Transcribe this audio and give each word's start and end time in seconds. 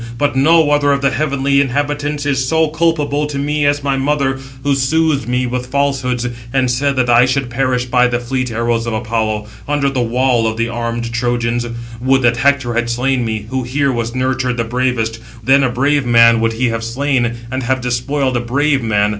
682 0.17 0.17
But 0.17 0.35
no 0.35 0.71
other 0.71 0.91
of 0.93 1.03
the 1.03 1.11
heavenly 1.11 1.61
inhabitants 1.61 2.25
is 2.25 2.47
so 2.47 2.69
culpable 2.69 3.27
to 3.27 3.37
me 3.37 3.67
as 3.67 3.83
my 3.83 3.97
mother, 3.97 4.37
who 4.63 4.73
soothed 4.73 5.27
me 5.29 5.45
with 5.45 5.67
falsehoods, 5.67 6.27
and 6.51 6.71
said 6.71 6.95
that 6.95 7.07
I 7.07 7.27
should 7.27 7.51
perish 7.51 7.85
by 7.85 8.07
the 8.07 8.19
fleet 8.19 8.49
arrows 8.49 8.87
of 8.87 8.93
Apollo, 8.93 9.45
under 9.67 9.91
the 9.91 10.01
wall 10.01 10.47
of 10.47 10.57
the 10.57 10.69
armed 10.69 11.13
Trojans. 11.13 11.67
Would 12.01 12.23
that 12.23 12.37
Hector 12.37 12.73
had 12.73 12.89
slain 12.89 13.23
me, 13.23 13.45
who 13.51 13.61
here 13.61 13.91
was 13.91 14.15
nurtured 14.15 14.57
the 14.57 14.63
bravest; 14.63 15.19
then 15.43 15.61
a 15.63 15.69
brave 15.69 16.03
man 16.03 16.39
would 16.41 16.53
he 16.53 16.69
have 16.69 16.83
slain, 16.83 17.35
and 17.51 17.61
have 17.61 17.79
despoiled 17.79 18.35
a 18.35 18.39
brave 18.39 18.81
man. 18.81 19.09